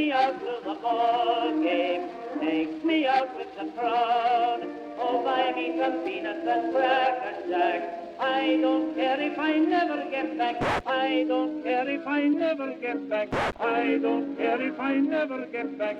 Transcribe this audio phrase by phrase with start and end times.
[0.00, 2.08] me out to the ball game.
[2.40, 4.62] Take me out with the crowd.
[4.98, 7.80] Oh, buy me some peanuts and cracker jack.
[8.18, 10.56] I don't care if I never get back.
[10.86, 13.28] I don't care if I never get back.
[13.60, 15.96] I don't care if I never get back.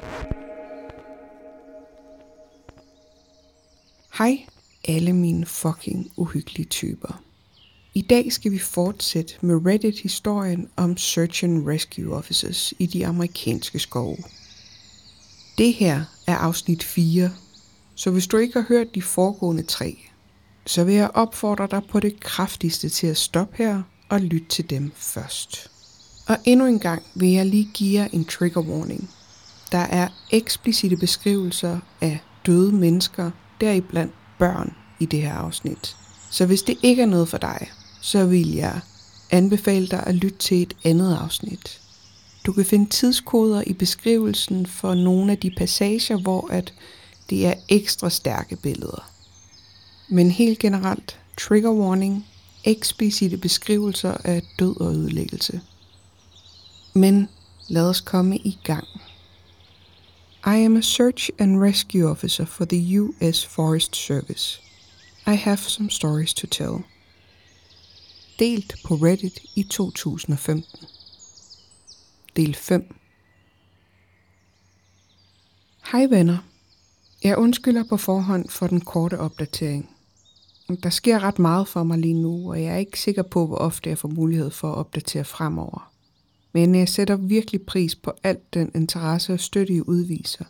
[4.18, 4.46] Hej
[4.88, 7.14] alle mine fucking uhyggelige typer.
[7.94, 13.78] I dag skal vi fortsætte med Reddit-historien om Search and Rescue Officers i de amerikanske
[13.78, 14.16] skove.
[15.58, 17.30] Det her er afsnit 4,
[17.94, 19.98] så hvis du ikke har hørt de foregående tre,
[20.66, 24.70] så vil jeg opfordre dig på det kraftigste til at stoppe her og lytte til
[24.70, 25.70] dem først.
[26.28, 29.10] Og endnu en gang vil jeg lige give jer en trigger warning.
[29.72, 35.96] Der er eksplicite beskrivelser af døde mennesker, deriblandt børn i det her afsnit.
[36.30, 38.80] Så hvis det ikke er noget for dig, så vil jeg
[39.30, 41.80] anbefale dig at lytte til et andet afsnit.
[42.46, 46.74] Du kan finde tidskoder i beskrivelsen for nogle af de passager, hvor at
[47.30, 49.10] det er ekstra stærke billeder.
[50.08, 52.26] Men helt generelt, trigger warning,
[52.64, 55.60] eksplicite beskrivelser af død og ødelæggelse.
[56.94, 57.28] Men
[57.68, 58.86] lad os komme i gang.
[60.46, 63.46] I am a search and rescue officer for the U.S.
[63.46, 64.60] Forest Service.
[65.26, 66.84] I have some stories to tell.
[68.40, 70.64] Delt på Reddit i 2015.
[72.36, 72.94] Del 5.
[75.92, 76.38] Hej venner.
[77.24, 79.90] Jeg undskylder på forhånd for den korte opdatering.
[80.82, 83.56] Der sker ret meget for mig lige nu, og jeg er ikke sikker på, hvor
[83.56, 85.92] ofte jeg får mulighed for at opdatere fremover.
[86.52, 90.44] Men jeg sætter virkelig pris på alt den interesse og støtte, I udviser.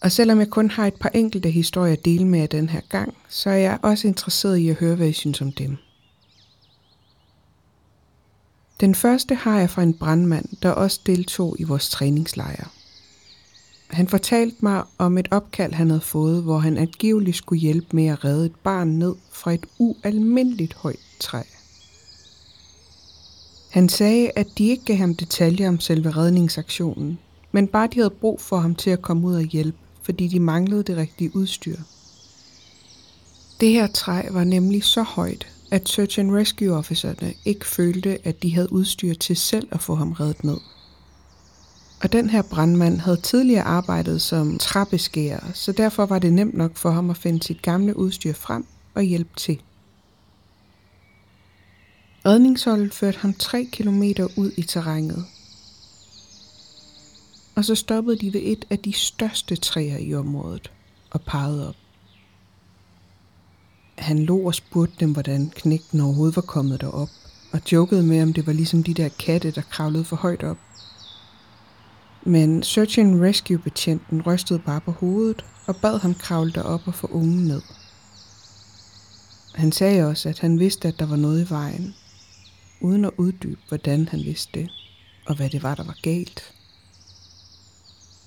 [0.00, 2.80] Og selvom jeg kun har et par enkelte historier at dele med jer den her
[2.88, 5.76] gang, så er jeg også interesseret i at høre, hvad I synes om dem.
[8.80, 12.70] Den første har jeg fra en brandmand, der også deltog i vores træningslejr.
[13.86, 18.06] Han fortalte mig om et opkald, han havde fået, hvor han angiveligt skulle hjælpe med
[18.06, 21.42] at redde et barn ned fra et ualmindeligt højt træ.
[23.70, 27.18] Han sagde, at de ikke gav ham detaljer om selve redningsaktionen,
[27.52, 30.40] men bare de havde brug for ham til at komme ud og hjælpe, fordi de
[30.40, 31.76] manglede det rigtige udstyr.
[33.60, 38.42] Det her træ var nemlig så højt, at Search and Rescue officerne ikke følte, at
[38.42, 40.58] de havde udstyr til selv at få ham reddet ned.
[42.02, 46.76] Og den her brandmand havde tidligere arbejdet som trappeskærer, så derfor var det nemt nok
[46.76, 49.60] for ham at finde sit gamle udstyr frem og hjælpe til.
[52.26, 54.02] Redningsholdet førte ham 3 km
[54.36, 55.24] ud i terrænet.
[57.54, 60.70] Og så stoppede de ved et af de største træer i området
[61.10, 61.83] og pegede op.
[63.98, 67.08] Han lå og spurgte dem, hvordan knægten overhovedet var kommet derop,
[67.52, 70.58] og jokede med, om det var ligesom de der katte, der kravlede for højt op.
[72.22, 76.94] Men Search and Rescue betjenten rystede bare på hovedet og bad ham kravle derop og
[76.94, 77.62] få ungen ned.
[79.54, 81.94] Han sagde også, at han vidste, at der var noget i vejen,
[82.80, 84.70] uden at uddybe, hvordan han vidste det,
[85.26, 86.52] og hvad det var, der var galt.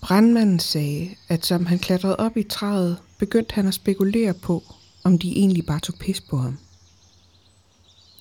[0.02, 4.64] Brandmanden sagde, at som han klatrede op i træet, begyndte han at spekulere på,
[5.08, 6.58] om de egentlig bare tog pis på ham.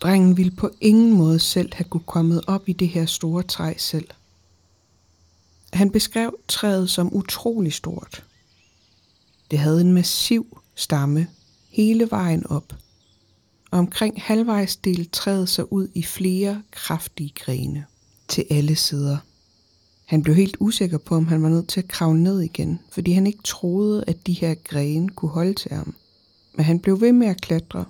[0.01, 3.75] Drengen ville på ingen måde selv have kunne kommet op i det her store træ
[3.79, 4.09] selv.
[5.73, 8.25] Han beskrev træet som utrolig stort.
[9.51, 11.27] Det havde en massiv stamme
[11.71, 12.75] hele vejen op,
[13.71, 17.85] og omkring halvvejs delte træet sig ud i flere kraftige grene
[18.29, 19.17] til alle sider.
[20.05, 23.13] Han blev helt usikker på, om han var nødt til at kravle ned igen, fordi
[23.13, 25.95] han ikke troede, at de her grene kunne holde til ham.
[26.57, 27.85] Men han blev ved med at klatre,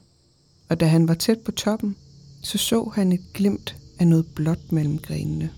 [0.69, 1.97] og da han var tæt på toppen,
[2.43, 5.50] så så han et glimt af noget blåt mellem grenene.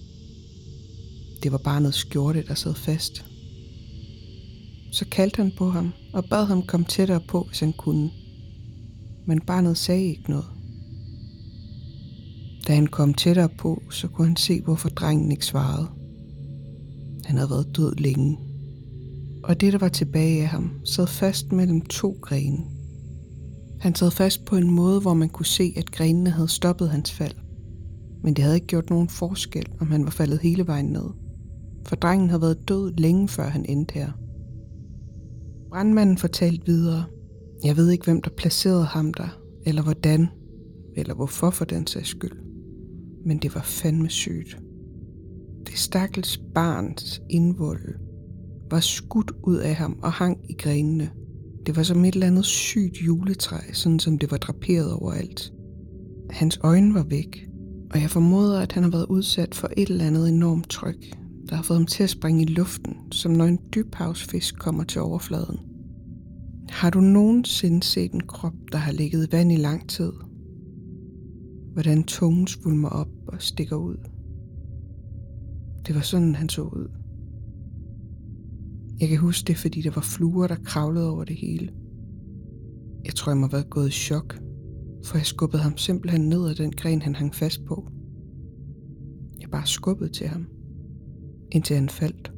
[1.42, 3.24] Det var bare noget skjorte, der sad fast.
[4.92, 8.10] Så kaldte han på ham og bad ham komme tættere på, hvis han kunne.
[9.26, 10.46] Men barnet sagde ikke noget.
[12.66, 15.88] Da han kom tættere på, så kunne han se, hvorfor drengen ikke svarede.
[17.24, 18.38] Han havde været død længe.
[19.44, 22.77] Og det, der var tilbage af ham, sad fast mellem to grene.
[23.80, 27.12] Han sad fast på en måde, hvor man kunne se, at grenene havde stoppet hans
[27.12, 27.34] fald.
[28.22, 31.10] Men det havde ikke gjort nogen forskel, om han var faldet hele vejen ned.
[31.86, 34.12] For drengen havde været død længe før han endte her.
[35.68, 37.04] Brandmanden fortalte videre.
[37.64, 40.28] Jeg ved ikke, hvem der placerede ham der, eller hvordan,
[40.96, 42.38] eller hvorfor for den sags skyld.
[43.26, 44.58] Men det var fandme sygt.
[45.66, 47.94] Det stakkels barns indvold
[48.70, 51.10] var skudt ud af ham og hang i grenene.
[51.68, 55.52] Det var som et eller andet sygt juletræ, sådan som det var draperet overalt.
[56.30, 57.48] Hans øjne var væk,
[57.90, 61.16] og jeg formoder, at han har været udsat for et eller andet enormt tryk.
[61.48, 65.00] der har fået ham til at springe i luften, som når en dybhavsfisk kommer til
[65.00, 65.58] overfladen.
[66.68, 70.12] Har du nogensinde set en krop, der har ligget i vand i lang tid?
[71.72, 73.96] Hvordan tungen svulmer op og stikker ud.
[75.86, 76.97] Det var sådan, han så ud.
[79.00, 81.72] Jeg kan huske det, fordi der var fluer, der kravlede over det hele.
[83.04, 84.38] Jeg tror, jeg må have været gået i chok,
[85.04, 87.88] for jeg skubbede ham simpelthen ned af den gren, han hang fast på.
[89.40, 90.46] Jeg bare skubbede til ham,
[91.52, 92.32] indtil han faldt.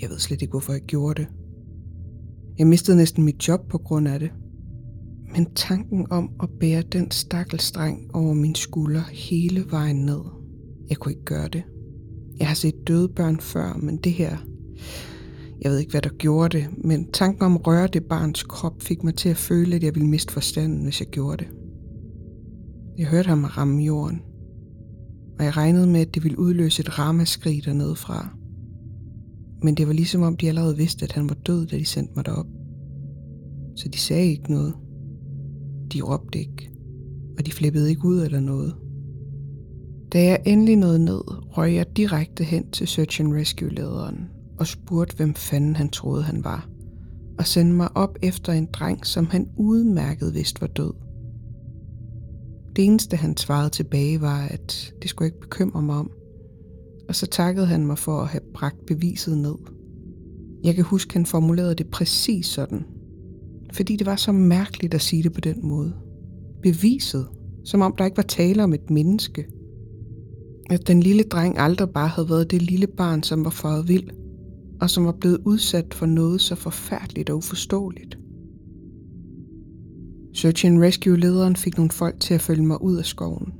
[0.00, 1.28] Jeg ved slet ikke, hvorfor jeg gjorde det.
[2.58, 4.30] Jeg mistede næsten mit job på grund af det.
[5.32, 10.20] Men tanken om at bære den stakkelstreng over min skulder hele vejen ned,
[10.88, 11.62] jeg kunne ikke gøre det.
[12.38, 14.36] Jeg har set døde børn før, men det her,
[15.62, 18.82] jeg ved ikke, hvad der gjorde det, men tanken om at røre det barns krop
[18.82, 21.48] fik mig til at føle, at jeg ville miste forstanden, hvis jeg gjorde det.
[22.98, 24.20] Jeg hørte ham ramme jorden,
[25.38, 28.36] og jeg regnede med, at det ville udløse et ramaskrig dernede fra.
[29.62, 32.12] Men det var ligesom om, de allerede vidste, at han var død, da de sendte
[32.16, 32.46] mig derop.
[33.76, 34.74] Så de sagde ikke noget.
[35.92, 36.70] De råbte ikke,
[37.38, 38.74] og de flippede ikke ud eller noget.
[40.12, 41.20] Da jeg endelig nåede ned,
[41.58, 46.44] røg jeg direkte hen til Search and Rescue-lederen og spurgte, hvem fanden han troede, han
[46.44, 46.68] var,
[47.38, 50.92] og sendte mig op efter en dreng, som han udmærket vidst var død.
[52.76, 56.10] Det eneste, han svarede tilbage, var, at det skulle ikke bekymre mig om,
[57.08, 59.54] og så takkede han mig for at have bragt beviset ned.
[60.64, 62.84] Jeg kan huske, han formulerede det præcis sådan,
[63.72, 65.92] fordi det var så mærkeligt at sige det på den måde.
[66.62, 67.26] Beviset,
[67.64, 69.46] som om der ikke var tale om et menneske.
[70.70, 74.10] At den lille dreng aldrig bare havde været det lille barn, som var faret vild,
[74.80, 78.18] og som var blevet udsat for noget så forfærdeligt og uforståeligt.
[80.34, 83.52] Search and Rescue-lederen fik nogle folk til at følge mig ud af skoven,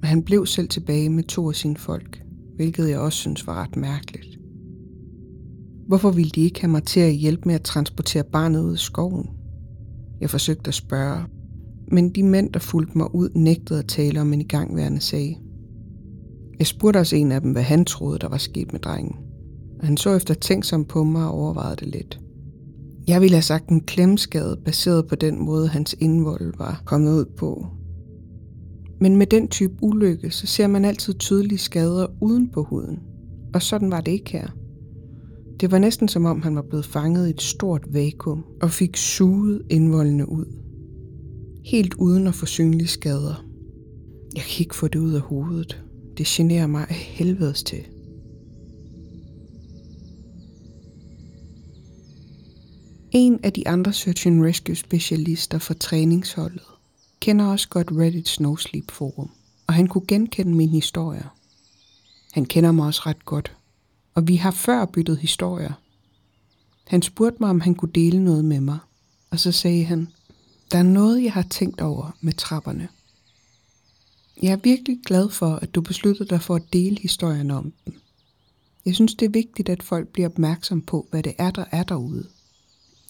[0.00, 2.22] men han blev selv tilbage med to af sine folk,
[2.56, 4.38] hvilket jeg også synes var ret mærkeligt.
[5.86, 8.78] Hvorfor ville de ikke have mig til at hjælpe med at transportere barnet ud af
[8.78, 9.30] skoven?
[10.20, 11.24] Jeg forsøgte at spørge,
[11.92, 15.40] men de mænd, der fulgte mig ud, nægtede at tale om en igangværende sag.
[16.58, 19.16] Jeg spurgte også en af dem, hvad han troede, der var sket med drengen.
[19.82, 22.20] Han så efter tænksom på mig og overvejede det lidt.
[23.08, 27.24] Jeg ville have sagt en klemskade, baseret på den måde, hans indvold var kommet ud
[27.24, 27.66] på.
[29.00, 32.98] Men med den type ulykke, så ser man altid tydelige skader uden på huden.
[33.54, 34.48] Og sådan var det ikke her.
[35.60, 38.96] Det var næsten som om, han var blevet fanget i et stort vakuum og fik
[38.96, 40.46] suget indvoldene ud.
[41.64, 43.44] Helt uden at få synlige skader.
[44.34, 45.84] Jeg kan ikke få det ud af hovedet.
[46.18, 47.80] Det generer mig af helvedes til.
[53.12, 56.62] En af de andre Search and Rescue specialister for træningsholdet
[57.20, 59.30] kender også godt Reddit Snowsleep Sleep Forum,
[59.66, 61.24] og han kunne genkende min historie.
[62.32, 63.56] Han kender mig også ret godt,
[64.14, 65.72] og vi har før byttet historier.
[66.86, 68.78] Han spurgte mig, om han kunne dele noget med mig,
[69.30, 70.08] og så sagde han,
[70.72, 72.88] der er noget, jeg har tænkt over med trapperne.
[74.42, 77.94] Jeg er virkelig glad for, at du besluttede dig for at dele historien om dem.
[78.86, 81.82] Jeg synes, det er vigtigt, at folk bliver opmærksom på, hvad det er, der er
[81.82, 82.26] derude.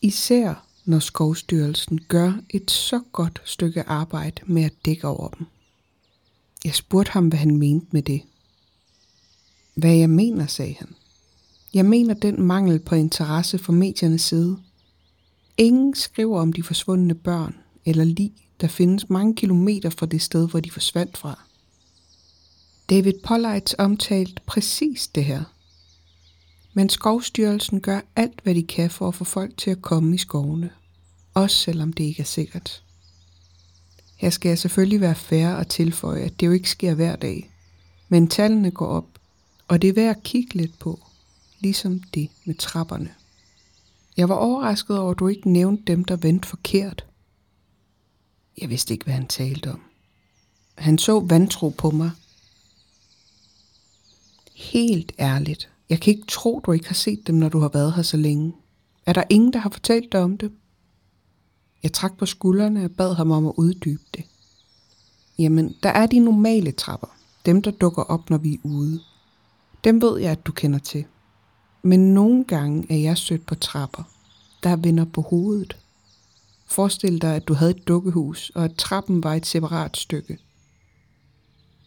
[0.03, 5.47] Især når Skovstyrelsen gør et så godt stykke arbejde med at dække over dem.
[6.65, 8.23] Jeg spurgte ham, hvad han mente med det.
[9.75, 10.95] Hvad jeg mener, sagde han.
[11.75, 14.59] Jeg mener den mangel på interesse fra mediernes side.
[15.57, 20.49] Ingen skriver om de forsvundne børn eller lig, der findes mange kilometer fra det sted,
[20.49, 21.43] hvor de forsvandt fra.
[22.91, 25.45] David Pollites omtalt præcis det her.
[26.73, 30.19] Men Skovstyrelsen gør alt, hvad de kan for at få folk til at komme i
[30.19, 30.71] skovene.
[31.35, 32.83] Også selvom det ikke er sikkert.
[34.17, 37.51] Her skal jeg selvfølgelig være færre og tilføje, at det jo ikke sker hver dag.
[38.09, 39.07] Men tallene går op,
[39.69, 41.01] og det er værd at kigge lidt på,
[41.61, 43.15] ligesom det med trapperne.
[44.17, 47.05] Jeg var overrasket over, at du ikke nævnte dem, der vendte forkert.
[48.61, 49.81] Jeg vidste ikke, hvad han talte om.
[50.75, 52.11] Han så vantro på mig.
[54.55, 57.93] Helt ærligt, jeg kan ikke tro, du ikke har set dem, når du har været
[57.93, 58.55] her så længe.
[59.07, 60.53] Er der ingen, der har fortalt dig om det?
[61.83, 64.25] Jeg trak på skuldrene og bad ham om at uddybe det.
[65.39, 67.07] Jamen, der er de normale trapper.
[67.47, 69.01] Dem, der dukker op, når vi er ude.
[69.85, 71.05] Dem ved jeg, at du kender til.
[71.83, 74.03] Men nogle gange er jeg sødt på trapper,
[74.63, 75.77] der vender på hovedet.
[76.67, 80.39] Forestil dig, at du havde et dukkehus, og at trappen var et separat stykke.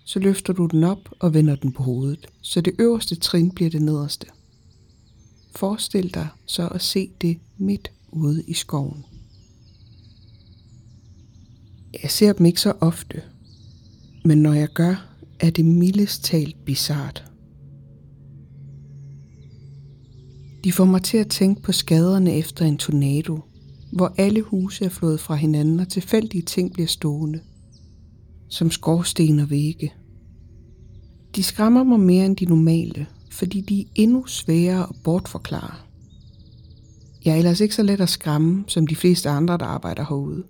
[0.06, 3.70] Så løfter du den op og vender den på hovedet, så det øverste trin bliver
[3.70, 4.28] det nederste.
[5.56, 9.06] Forestil dig så at se det midt ude i skoven.
[12.04, 13.22] Jeg ser dem ikke så ofte,
[14.26, 17.26] men når jeg gør, er det mildest talt bizart.
[20.64, 23.40] De får mig til at tænke på skaderne efter en tornado,
[23.92, 27.40] hvor alle huse er flået fra hinanden og tilfældige ting bliver stående,
[28.54, 29.94] som skorsten og vægge.
[31.36, 35.76] De skræmmer mig mere end de normale, fordi de er endnu sværere at bortforklare.
[37.26, 40.44] Jeg er ellers ikke så let at skræmme, som de fleste andre, der arbejder herude.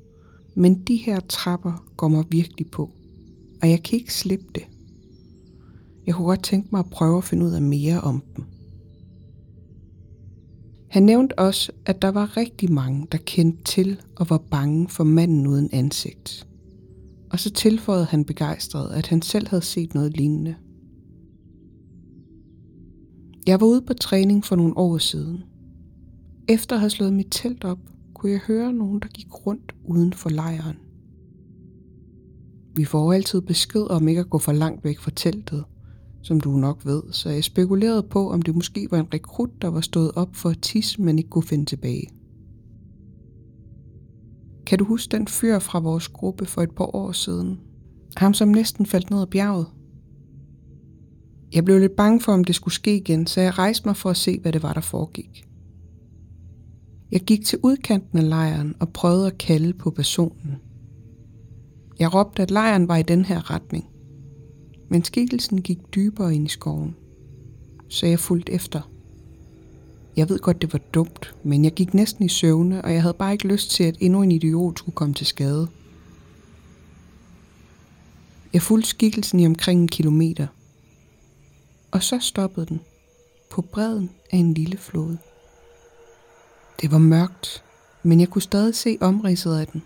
[0.56, 2.92] Men de her trapper går mig virkelig på,
[3.62, 4.64] og jeg kan ikke slippe det.
[6.06, 8.46] Jeg kunne godt tænke mig at prøve at finde ud af mere om dem.
[10.90, 15.04] Han nævnte også, at der var rigtig mange, der kendte til og var bange for
[15.04, 16.48] manden uden ansigt.
[17.34, 20.56] Og så tilføjede han begejstret, at han selv havde set noget lignende.
[23.48, 25.44] Jeg var ude på træning for nogle år siden.
[26.48, 27.80] Efter at have slået mit telt op,
[28.14, 30.78] kunne jeg høre nogen, der gik rundt uden for lejren.
[32.76, 35.64] Vi får altid besked om ikke at gå for langt væk fra teltet,
[36.22, 39.68] som du nok ved, så jeg spekulerede på, om det måske var en rekrut, der
[39.68, 42.08] var stået op for at tisse, men ikke kunne finde tilbage.
[44.66, 47.60] Kan du huske den fyr fra vores gruppe for et par år siden?
[48.18, 49.68] Ham, som næsten faldt ned ad bjerget?
[51.54, 54.10] Jeg blev lidt bange for, om det skulle ske igen, så jeg rejste mig for
[54.10, 55.48] at se, hvad det var, der foregik.
[57.12, 60.56] Jeg gik til udkanten af lejren og prøvede at kalde på personen.
[62.00, 63.86] Jeg råbte, at lejren var i den her retning.
[64.90, 66.96] Men skikkelsen gik dybere ind i skoven,
[67.90, 68.93] så jeg fulgte efter.
[70.16, 73.14] Jeg ved godt, det var dumt, men jeg gik næsten i søvne, og jeg havde
[73.14, 75.68] bare ikke lyst til, at endnu en idiot skulle komme til skade.
[78.54, 80.48] Jeg fulgte skikkelsen i omkring en kilometer.
[81.92, 82.82] Og så stoppede den
[83.50, 85.18] på bredden af en lille flod.
[86.82, 87.64] Det var mørkt,
[88.04, 89.84] men jeg kunne stadig se omridset af den,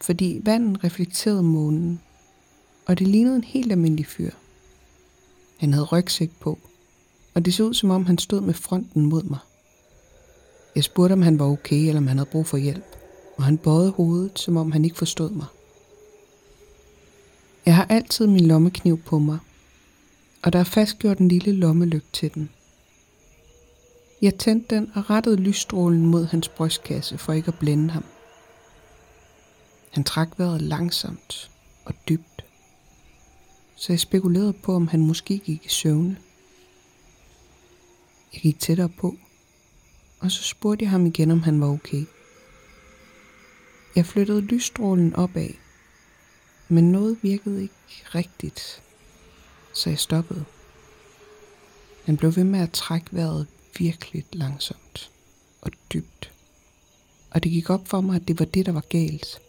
[0.00, 2.00] fordi vandet reflekterede månen,
[2.86, 4.30] og det lignede en helt almindelig fyr.
[5.56, 6.58] Han havde rygsæk på,
[7.34, 9.38] og det så ud som om han stod med fronten mod mig.
[10.78, 12.96] Jeg spurgte, om han var okay, eller om han havde brug for hjælp,
[13.36, 15.46] og han bøjede hovedet, som om han ikke forstod mig.
[17.66, 19.38] Jeg har altid min lommekniv på mig,
[20.42, 22.50] og der er fastgjort en lille lommelygt til den.
[24.22, 28.04] Jeg tændte den og rettede lysstrålen mod hans brystkasse for ikke at blænde ham.
[29.90, 31.50] Han trak vejret langsomt
[31.84, 32.44] og dybt,
[33.76, 36.16] så jeg spekulerede på, om han måske gik i søvne.
[38.32, 39.16] Jeg gik tættere på,
[40.20, 42.04] og så spurgte jeg ham igen, om han var okay.
[43.96, 45.50] Jeg flyttede lysstrålen opad,
[46.68, 47.74] men noget virkede ikke
[48.14, 48.82] rigtigt,
[49.74, 50.44] så jeg stoppede.
[52.04, 53.46] Han blev ved med at trække vejret
[53.78, 55.10] virkelig langsomt
[55.60, 56.32] og dybt.
[57.30, 59.40] Og det gik op for mig, at det var det, der var galt.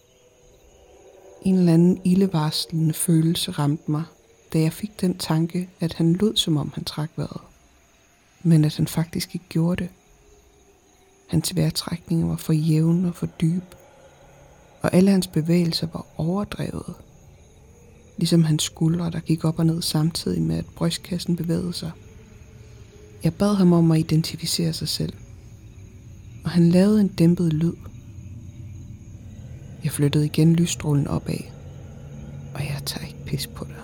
[1.41, 4.03] En eller anden ildevarslende følelse ramte mig,
[4.53, 7.41] da jeg fik den tanke, at han lød som om han trak vejret.
[8.43, 9.89] Men at han faktisk ikke gjorde det.
[11.29, 13.65] Hans vejrtrækninger var for jævne og for dybe,
[14.81, 16.93] og alle hans bevægelser var overdrevet.
[18.17, 21.91] Ligesom hans skuldre, der gik op og ned samtidig med, at brystkassen bevægede sig.
[23.23, 25.13] Jeg bad ham om at identificere sig selv,
[26.43, 27.73] og han lavede en dæmpet lyd.
[29.83, 31.43] Jeg flyttede igen lysstrålen opad,
[32.53, 33.75] og jeg tager ikke pis på dig.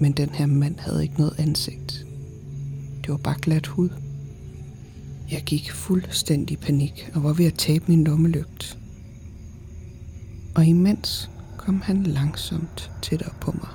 [0.00, 2.06] Men den her mand havde ikke noget ansigt.
[3.02, 3.90] Det var bare glat hud.
[5.30, 8.78] Jeg gik fuldstændig panik og var ved at tabe min lommelygt.
[10.54, 13.68] Og imens kom han langsomt tættere på mig.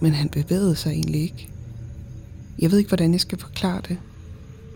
[0.00, 1.48] Men han bevægede sig egentlig ikke.
[2.58, 3.98] Jeg ved ikke, hvordan jeg skal forklare det.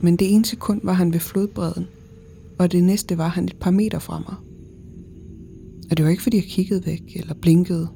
[0.00, 1.86] Men det ene sekund var han ved flodbredden,
[2.58, 4.34] og det næste var han et par meter fra mig.
[5.90, 7.88] Og det var ikke, fordi jeg kiggede væk eller blinkede.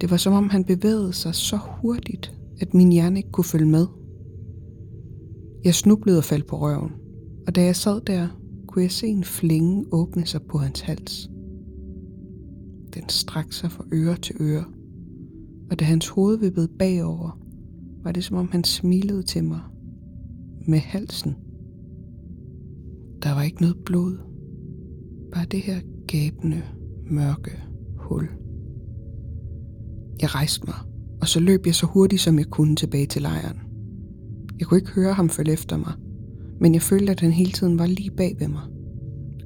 [0.00, 3.66] Det var som om han bevægede sig så hurtigt, at min hjerne ikke kunne følge
[3.66, 3.86] med.
[5.64, 6.92] Jeg snublede og faldt på røven,
[7.46, 8.28] og da jeg sad der,
[8.66, 11.30] kunne jeg se en flænge åbne sig på hans hals.
[12.94, 14.64] Den strakte sig fra øre til øre,
[15.70, 17.40] og da hans hoved vippede bagover,
[18.02, 19.60] var det som om han smilede til mig
[20.66, 21.36] med halsen.
[23.22, 24.18] Der var ikke noget blod,
[25.32, 26.62] bare det her gabende,
[27.10, 27.62] mørke
[27.96, 28.28] hul.
[30.20, 30.76] Jeg rejste mig,
[31.20, 33.67] og så løb jeg så hurtigt som jeg kunne tilbage til lejren.
[34.58, 35.92] Jeg kunne ikke høre ham følge efter mig,
[36.60, 38.62] men jeg følte, at han hele tiden var lige bag ved mig.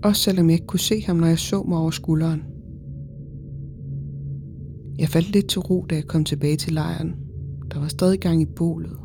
[0.04, 2.42] Også selvom jeg ikke kunne se ham, når jeg så mig over skulderen.
[4.98, 7.14] Jeg faldt lidt til ro, da jeg kom tilbage til lejren.
[7.70, 8.96] Der var stadig gang i bålet.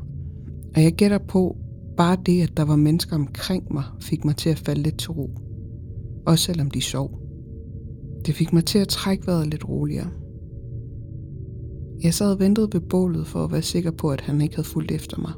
[0.75, 1.57] Og jeg gætter på,
[1.97, 5.11] bare det, at der var mennesker omkring mig, fik mig til at falde lidt til
[5.11, 5.29] ro.
[6.25, 7.19] Også selvom de sov.
[8.25, 10.09] Det fik mig til at trække vejret lidt roligere.
[12.03, 14.67] Jeg sad og ventede ved bålet for at være sikker på, at han ikke havde
[14.67, 15.31] fulgt efter mig.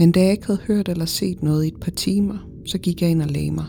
[0.00, 3.02] Men da jeg ikke havde hørt eller set noget i et par timer, så gik
[3.02, 3.66] jeg ind og lagde mig.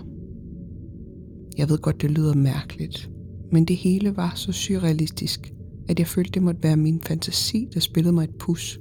[1.57, 3.11] Jeg ved godt, det lyder mærkeligt,
[3.51, 5.53] men det hele var så surrealistisk,
[5.89, 8.79] at jeg følte, det måtte være min fantasi, der spillede mig et pus.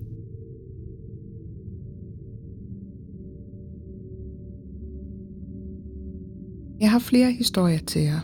[6.80, 8.20] Jeg har flere historier til jer.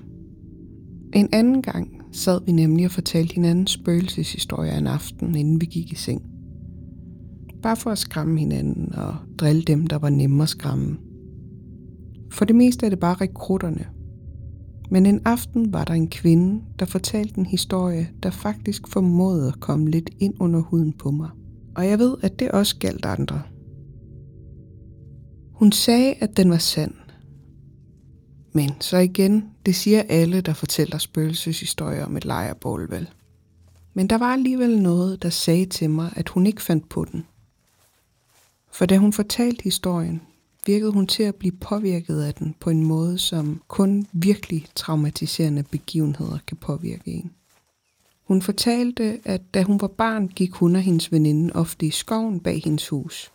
[1.14, 5.92] En anden gang sad vi nemlig og fortalte hinanden spøgelseshistorier en aften, inden vi gik
[5.92, 6.35] i seng.
[7.66, 10.96] Bare for at skræmme hinanden og drille dem, der var nemme at skræmme.
[12.32, 13.86] For det meste er det bare rekrutterne.
[14.90, 19.60] Men en aften var der en kvinde, der fortalte en historie, der faktisk formåede at
[19.60, 21.30] komme lidt ind under huden på mig.
[21.76, 23.42] Og jeg ved, at det også galt andre.
[25.52, 26.94] Hun sagde, at den var sand,
[28.54, 33.08] men så igen, det siger alle, der fortæller spøgelseshistorier om et lejrebål, vel?
[33.94, 37.24] Men der var alligevel noget, der sagde til mig, at hun ikke fandt på den.
[38.76, 40.22] For da hun fortalte historien,
[40.66, 45.62] virkede hun til at blive påvirket af den på en måde, som kun virkelig traumatiserende
[45.62, 47.32] begivenheder kan påvirke en.
[48.24, 52.40] Hun fortalte, at da hun var barn, gik hun og hendes veninde ofte i skoven
[52.40, 53.32] bag hendes hus.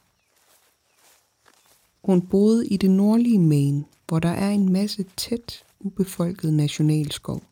[2.03, 7.43] Hun boede i det nordlige Maine, hvor der er en masse tæt ubefolket nationalskov.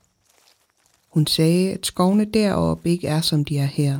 [1.07, 3.99] Hun sagde, at skovene deroppe ikke er som de er her.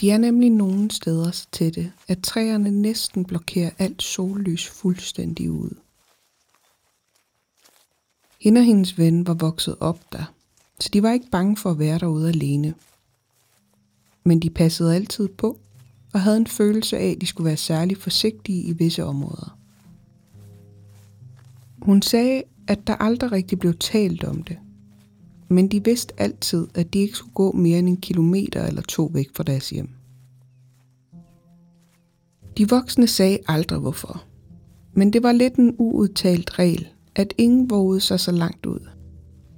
[0.00, 5.70] De er nemlig nogle steder så tætte, at træerne næsten blokerer alt sollys fuldstændig ud.
[8.40, 10.32] Hende og hendes ven var vokset op der,
[10.80, 12.74] så de var ikke bange for at være derude alene.
[14.24, 15.58] Men de passede altid på
[16.12, 19.58] og havde en følelse af, at de skulle være særlig forsigtige i visse områder.
[21.82, 24.58] Hun sagde, at der aldrig rigtig blev talt om det.
[25.48, 29.10] Men de vidste altid, at de ikke skulle gå mere end en kilometer eller to
[29.14, 29.88] væk fra deres hjem.
[32.58, 34.24] De voksne sagde aldrig hvorfor.
[34.94, 38.88] Men det var lidt en uudtalt regel, at ingen vågede sig så langt ud.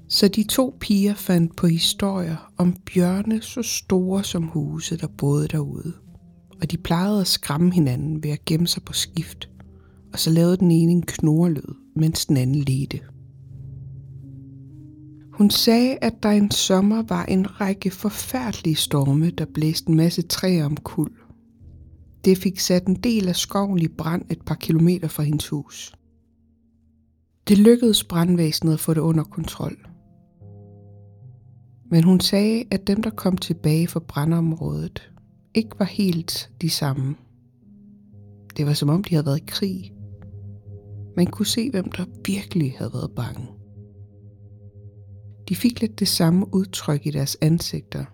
[0.08, 5.48] Så de to piger fandt på historier om bjørne så store som huse, der boede
[5.48, 5.92] derude.
[6.60, 9.48] Og de plejede at skræmme hinanden ved at gemme sig på skift.
[10.12, 13.00] Og så lavede den ene en knorlyd, mens den anden ledte.
[15.38, 20.22] Hun sagde, at der en sommer var en række forfærdelige storme, der blæste en masse
[20.22, 21.12] træer omkuld.
[22.24, 25.94] Det fik sat en del af skoven i brand et par kilometer fra hendes hus.
[27.48, 29.88] Det lykkedes brandvæsenet at få det under kontrol.
[31.90, 35.12] Men hun sagde, at dem, der kom tilbage fra brandområdet,
[35.54, 37.16] ikke var helt de samme.
[38.56, 39.92] Det var som om, de havde været i krig.
[41.16, 43.57] Man kunne se, hvem der virkelig havde været bange.
[45.48, 48.04] De fik lidt det samme udtryk i deres ansigter.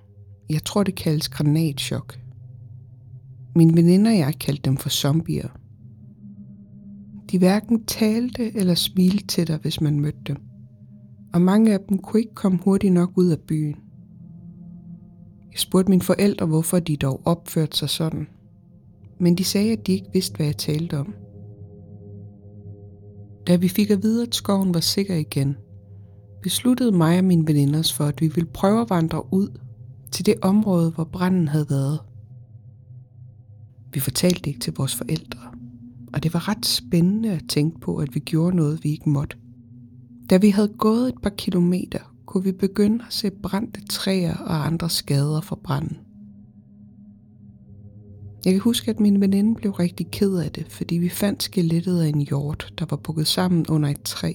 [0.51, 2.19] Jeg tror, det kaldes granatschok.
[3.57, 5.49] Min veninder og jeg kaldte dem for zombier.
[7.31, 10.37] De hverken talte eller smilte til dig, hvis man mødte dem.
[11.33, 13.77] Og mange af dem kunne ikke komme hurtigt nok ud af byen.
[15.53, 18.27] Jeg spurgte mine forældre, hvorfor de dog opførte sig sådan.
[19.21, 21.15] Men de sagde, at de ikke vidste, hvad jeg talte om.
[23.47, 25.57] Da vi fik at vide, at skoven var sikker igen,
[26.45, 29.49] besluttede mig og mine veninder os for, at vi ville prøve at vandre ud
[30.11, 31.99] til det område, hvor branden havde været.
[33.93, 35.41] Vi fortalte det ikke til vores forældre,
[36.13, 39.37] og det var ret spændende at tænke på, at vi gjorde noget, vi ikke måtte.
[40.31, 44.67] Da vi havde gået et par kilometer, kunne vi begynde at se brændte træer og
[44.67, 45.97] andre skader fra branden.
[48.45, 52.01] Jeg kan huske, at min veninde blev rigtig ked af det, fordi vi fandt skelettet
[52.01, 54.33] af en hjort, der var bukket sammen under et træ.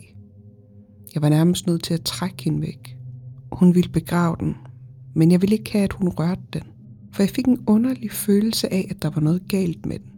[1.13, 2.98] Jeg var nærmest nødt til at trække hende væk.
[3.52, 4.56] Hun ville begrave den,
[5.13, 6.63] men jeg ville ikke have, at hun rørte den,
[7.12, 10.12] for jeg fik en underlig følelse af, at der var noget galt med den.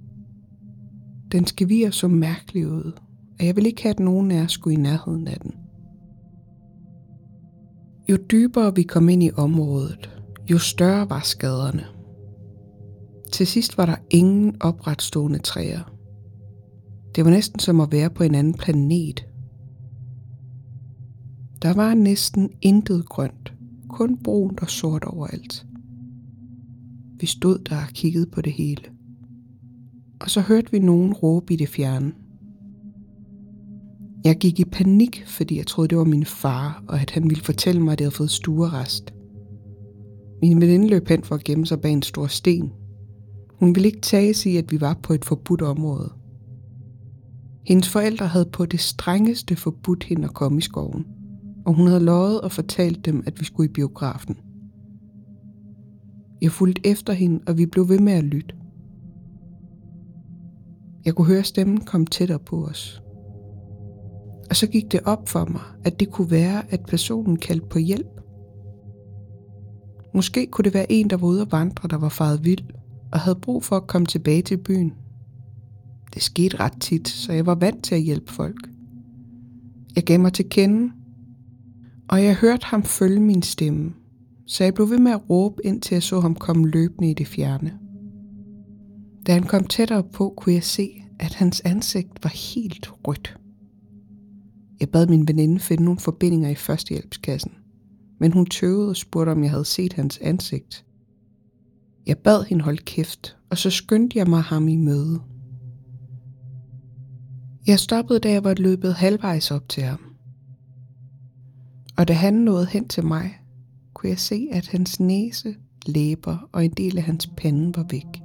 [1.32, 2.92] Den skevir så mærkelig ud,
[3.40, 5.54] og jeg ville ikke have, at nogen af os skulle i nærheden af den.
[8.10, 10.10] Jo dybere vi kom ind i området,
[10.52, 11.86] jo større var skaderne–
[13.32, 15.94] til sidst var der ingen opretstående træer.
[17.16, 19.26] Det var næsten som at være på en anden planet.
[21.62, 23.54] Der var næsten intet grønt,
[23.90, 25.66] kun brunt og sort overalt.
[27.20, 28.84] Vi stod der og kiggede på det hele.
[30.20, 32.14] Og så hørte vi nogen råbe i det fjerne.
[34.24, 37.44] Jeg gik i panik, fordi jeg troede, det var min far, og at han ville
[37.44, 39.14] fortælle mig, at jeg havde fået stuerest.
[40.42, 42.72] Min veninde løb hen for at gemme sig bag en stor sten,
[43.62, 46.12] hun ville ikke tage sig i, at vi var på et forbudt område.
[47.66, 51.06] Hendes forældre havde på det strengeste forbudt hende at komme i skoven,
[51.66, 54.38] og hun havde lovet og fortalt dem, at vi skulle i biografen.
[56.42, 58.56] Jeg fulgte efter hende, og vi blev ved med at lytte.
[61.06, 63.04] Jeg kunne høre stemmen komme tættere på os.
[64.50, 67.80] Og så gik det op for mig, at det kunne være, at personen kaldte på
[67.80, 68.22] hjælp.
[70.14, 72.64] Måske kunne det være en, der var ude at vandre, der var faret vild,
[73.12, 74.94] og havde brug for at komme tilbage til byen.
[76.14, 78.70] Det skete ret tit, så jeg var vant til at hjælpe folk.
[79.96, 80.92] Jeg gav mig til kende,
[82.12, 83.94] og jeg hørte ham følge min stemme,
[84.48, 87.28] så jeg blev ved med at råbe, indtil jeg så ham komme løbende i det
[87.28, 87.80] fjerne.
[89.28, 93.38] Da han kom tættere på, kunne jeg se, at hans ansigt var helt rødt.
[94.80, 97.52] Jeg bad min veninde finde nogle forbindinger i førstehjælpskassen,
[98.20, 100.86] men hun tøvede og spurgte, om jeg havde set hans ansigt.
[102.08, 105.22] Jeg bad hende holde kæft, og så skyndte jeg mig ham i møde.
[107.68, 110.11] Jeg stoppede, da jeg var løbet halvvejs op til ham.
[112.02, 113.42] Og da han nåede hen til mig,
[113.94, 118.22] kunne jeg se, at hans næse, læber og en del af hans pande var væk.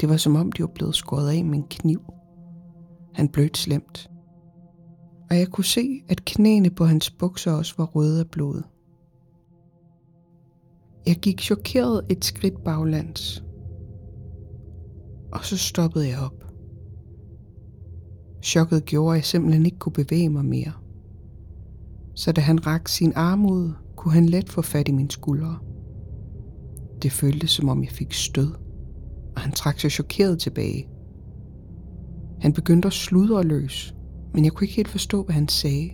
[0.00, 2.00] Det var som om, de var blevet skåret af med en kniv.
[3.14, 4.10] Han blødt slemt.
[5.30, 8.62] Og jeg kunne se, at knæene på hans bukser også var røde af blod.
[11.06, 13.44] Jeg gik chokeret et skridt baglands.
[15.32, 16.44] Og så stoppede jeg op.
[18.42, 20.87] Chokket gjorde, at jeg simpelthen ikke kunne bevæge mig mere.
[22.18, 25.58] Så da han rakte sin arm ud, kunne han let få fat i min skuldre.
[27.02, 28.52] Det føltes som om jeg fik stød,
[29.36, 30.88] og han trak sig chokeret tilbage.
[32.40, 33.94] Han begyndte at sludre løs,
[34.34, 35.90] men jeg kunne ikke helt forstå, hvad han sagde.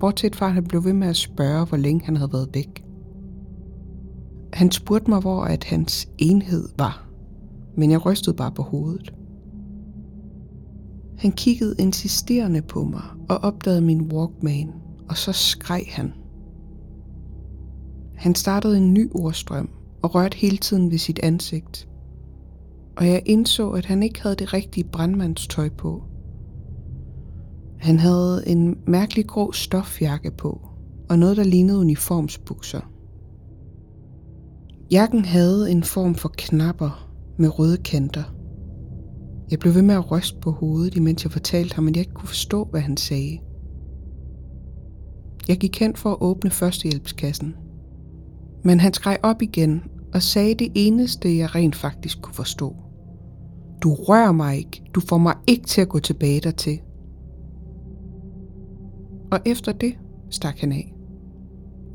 [0.00, 2.84] Bortset fra, at han blev ved med at spørge, hvor længe han havde været væk.
[4.52, 7.08] Han spurgte mig, hvor at hans enhed var,
[7.76, 9.14] men jeg rystede bare på hovedet.
[11.18, 16.12] Han kiggede insisterende på mig og opdagede min Walkman, og så skreg han.
[18.14, 19.70] Han startede en ny ordstrøm
[20.02, 21.88] og rørte hele tiden ved sit ansigt.
[22.96, 26.02] Og jeg indså, at han ikke havde det rigtige brandmandstøj på.
[27.78, 30.60] Han havde en mærkelig grå stofjakke på,
[31.10, 32.80] og noget, der lignede uniformsbukser.
[34.90, 38.24] Jakken havde en form for knapper med røde kanter–
[39.52, 42.14] jeg blev ved med at ryste på hovedet, imens jeg fortalte ham, at jeg ikke
[42.14, 43.38] kunne forstå, hvad han sagde.
[45.48, 47.54] Jeg gik hen for at åbne førstehjælpskassen.
[48.64, 49.82] Men han skreg op igen
[50.14, 52.76] og sagde det eneste, jeg rent faktisk kunne forstå.
[53.82, 54.82] Du rører mig ikke.
[54.94, 56.80] Du får mig ikke til at gå tilbage dertil.
[59.32, 59.94] Og efter det
[60.30, 60.94] stak han af.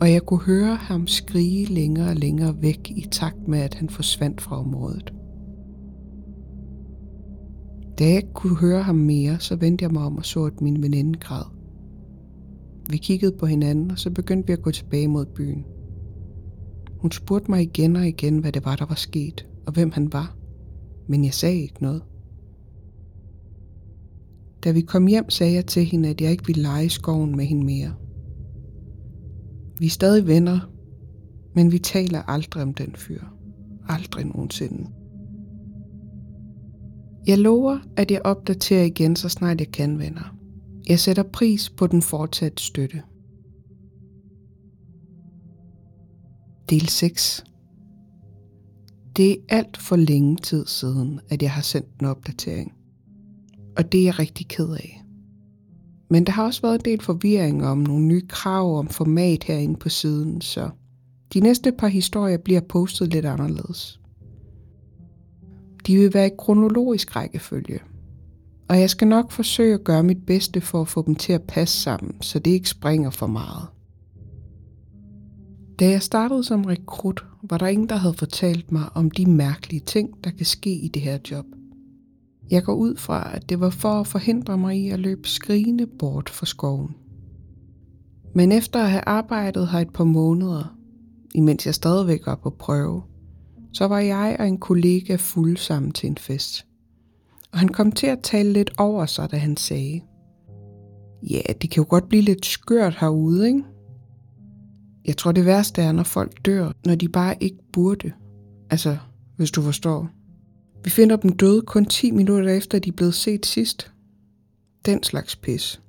[0.02, 3.90] Og jeg kunne høre ham skrige længere og længere væk i takt med, at han
[3.90, 5.14] forsvandt fra området.
[8.00, 10.62] Da jeg ikke kunne høre ham mere, så vendte jeg mig om og så, at
[10.62, 11.57] min veninde græd.
[12.90, 15.66] Vi kiggede på hinanden, og så begyndte vi at gå tilbage mod byen.
[17.00, 20.14] Hun spurgte mig igen og igen, hvad det var, der var sket, og hvem han
[20.14, 20.38] var.
[21.08, 22.04] Men jeg sagde ikke noget.
[24.64, 27.36] Da vi kom hjem, sagde jeg til hende, at jeg ikke ville lege i skoven
[27.36, 27.94] med hende mere.
[29.80, 30.60] Vi er stadig venner,
[31.56, 33.22] men vi taler aldrig om den fyr.
[33.90, 34.90] Aldrig nogensinde.
[37.28, 40.37] Jeg lover, at jeg opdaterer igen, så snart jeg kan, venner.
[40.90, 43.02] Jeg sætter pris på den fortsatte støtte.
[46.70, 47.44] Del 6
[49.18, 52.74] Det er alt for længe tid siden, at jeg har sendt en opdatering.
[53.78, 55.04] Og det er jeg rigtig ked af.
[56.10, 59.80] Men der har også været en del forvirring om nogle nye krav om format herinde
[59.80, 60.70] på siden, så
[61.34, 64.00] de næste par historier bliver postet lidt anderledes.
[65.88, 67.80] De vil være i kronologisk rækkefølge.
[68.70, 71.44] Og jeg skal nok forsøge at gøre mit bedste for at få dem til at
[71.44, 73.68] passe sammen, så det ikke springer for meget.
[75.80, 79.80] Da jeg startede som rekrut, var der ingen, der havde fortalt mig om de mærkelige
[79.80, 81.46] ting, der kan ske i det her job.
[82.52, 85.88] Jeg går ud fra, at det var for at forhindre mig i at løbe skrigende
[85.88, 86.96] bort fra skoven.
[88.36, 90.78] Men efter at have arbejdet her et par måneder,
[91.36, 93.04] imens jeg stadigvæk var på prøve,
[93.74, 96.66] så var jeg og en kollega fuld sammen til en fest.
[97.52, 100.02] Og han kom til at tale lidt over sig, da han sagde,
[101.24, 103.64] Ja, det kan jo godt blive lidt skørt herude, ikke?
[105.06, 108.12] Jeg tror det værste er, når folk dør, når de bare ikke burde.
[108.70, 108.98] Altså,
[109.38, 110.10] hvis du forstår.
[110.84, 113.92] Vi finder dem døde kun 10 minutter efter, de er blevet set sidst.
[114.86, 115.82] Den slags pis.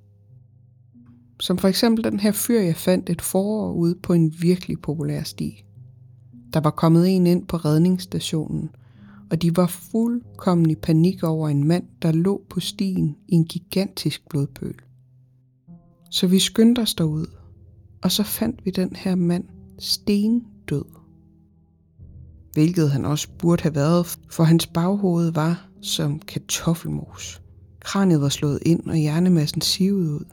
[1.41, 5.23] Som for eksempel den her fyr, jeg fandt et forår ude på en virkelig populær
[5.23, 5.65] sti.
[6.53, 8.71] Der var kommet en ind på redningsstationen,
[9.31, 13.45] og de var fuldkommen i panik over en mand, der lå på stien i en
[13.45, 14.75] gigantisk blodpøl.
[16.11, 17.27] Så vi skyndte os derud,
[18.03, 19.45] og så fandt vi den her mand
[19.79, 20.85] stendød.
[22.53, 27.43] Hvilket han også burde have været, for hans baghoved var som kartoffelmos.
[27.81, 30.25] Kraniet var slået ind, og hjernemassen sivede ud.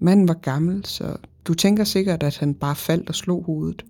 [0.00, 3.84] Manden var gammel, så du tænker sikkert, at han bare faldt og slog hovedet.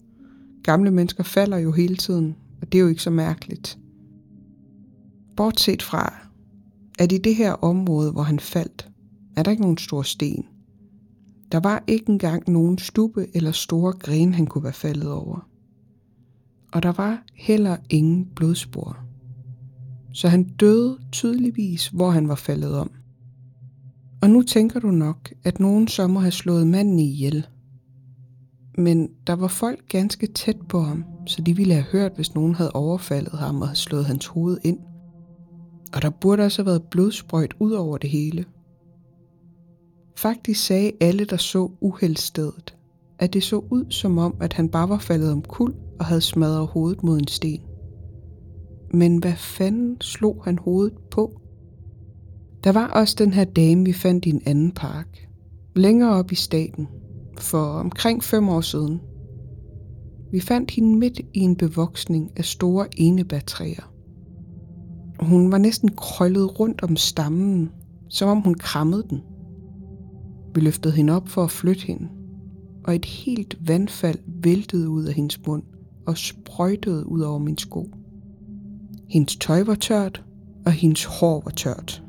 [0.63, 3.79] Gamle mennesker falder jo hele tiden, og det er jo ikke så mærkeligt.
[5.37, 6.15] Bortset fra,
[6.99, 8.89] at i det her område, hvor han faldt,
[9.37, 10.45] er der ikke nogen stor sten.
[11.53, 15.49] Der var ikke engang nogen stube eller store grene, han kunne være faldet over.
[16.73, 18.99] Og der var heller ingen blodspor.
[20.13, 22.91] Så han døde tydeligvis, hvor han var faldet om.
[24.23, 27.47] Og nu tænker du nok, at nogen så må have slået manden ihjel.
[28.79, 32.55] Men der var folk ganske tæt på ham, så de ville have hørt, hvis nogen
[32.55, 34.79] havde overfaldet ham og havde slået hans hoved ind.
[35.95, 38.45] Og der burde også have været blodsprøjt ud over det hele.
[40.17, 42.77] Faktisk sagde alle, der så uheldstedet,
[43.19, 46.21] at det så ud som om, at han bare var faldet om kul og havde
[46.21, 47.61] smadret hovedet mod en sten.
[48.93, 51.41] Men hvad fanden slog han hovedet på?
[52.65, 55.29] Der var også den her dame, vi fandt i en anden park.
[55.77, 56.89] Længere op i staten.
[57.39, 59.01] For omkring fem år siden.
[60.31, 63.94] Vi fandt hende midt i en bevoksning af store enebærtræer.
[65.21, 67.71] Hun var næsten krøllet rundt om stammen,
[68.09, 69.23] som om hun krammede den.
[70.55, 72.09] Vi løftede hende op for at flytte hende,
[72.85, 75.63] og et helt vandfald væltede ud af hendes mund
[76.07, 77.91] og sprøjtede ud over min sko.
[79.09, 80.25] Hendes tøj var tørt,
[80.67, 82.03] og hendes hår var tørt.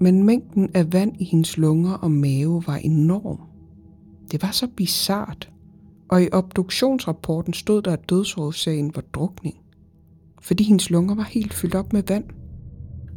[0.00, 3.40] Men mængden af vand i hendes lunger og mave var enorm.
[4.30, 5.52] Det var så bizart,
[6.08, 9.56] og i obduktionsrapporten stod der, at dødsårsagen var drukning,
[10.44, 12.24] fordi hendes lunger var helt fyldt op med vand.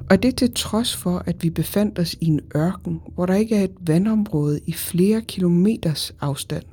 [0.09, 3.55] Og det til trods for, at vi befandt os i en ørken, hvor der ikke
[3.55, 6.63] er et vandområde i flere kilometers afstand.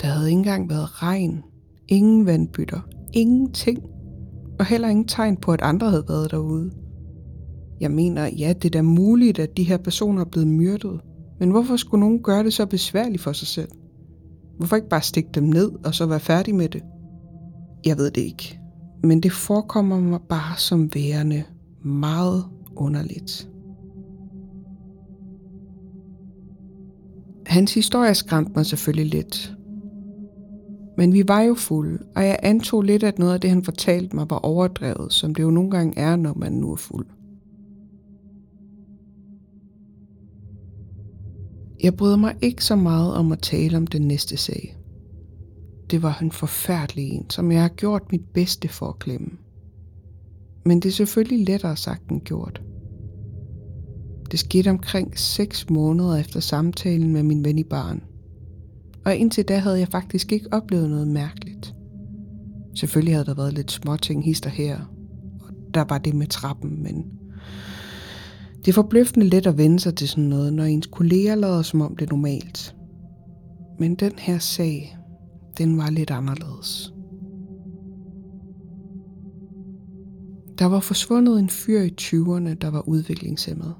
[0.00, 1.42] Der havde ikke engang været regn,
[1.88, 2.80] ingen vandbytter,
[3.12, 3.82] ingenting,
[4.58, 6.70] og heller ingen tegn på, at andre havde været derude.
[7.80, 11.00] Jeg mener, ja, det er da muligt, at de her personer er blevet myrdet,
[11.40, 13.68] men hvorfor skulle nogen gøre det så besværligt for sig selv?
[14.58, 16.82] Hvorfor ikke bare stikke dem ned og så være færdig med det?
[17.84, 18.60] Jeg ved det ikke,
[19.04, 21.44] men det forekommer mig bare som værende
[21.82, 22.44] meget
[22.76, 23.48] underligt.
[27.46, 29.56] Hans historie skræmte mig selvfølgelig lidt.
[30.96, 34.16] Men vi var jo fulde, og jeg antog lidt, at noget af det, han fortalte
[34.16, 37.06] mig, var overdrevet, som det jo nogle gange er, når man nu er fuld.
[41.82, 44.76] Jeg bryder mig ikke så meget om at tale om den næste sag.
[45.90, 49.30] Det var en forfærdelig en, som jeg har gjort mit bedste for at glemme.
[50.64, 52.62] Men det er selvfølgelig lettere sagt end gjort.
[54.30, 58.02] Det skete omkring 6 måneder efter samtalen med min ven i barn.
[59.04, 61.74] Og indtil da havde jeg faktisk ikke oplevet noget mærkeligt.
[62.74, 64.78] Selvfølgelig havde der været lidt småting hister her,
[65.40, 67.04] og der var det med trappen, men
[68.58, 71.80] det er forbløffende let at vende sig til sådan noget, når ens kolleger lader som
[71.80, 72.76] om det er normalt.
[73.78, 74.98] Men den her sag,
[75.58, 76.94] den var lidt anderledes.
[80.58, 83.74] Der var forsvundet en fyr i 20'erne, der var udviklingshemmet.